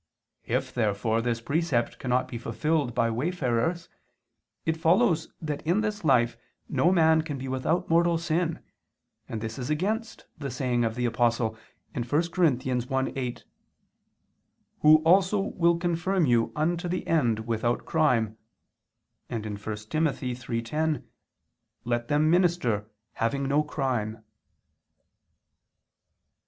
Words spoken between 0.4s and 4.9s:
If therefore this precept cannot be fulfilled by wayfarers, it